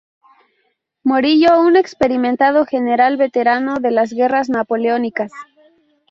[1.03, 5.31] Morillo, un experimentado general veterano de las guerras napoleónicas.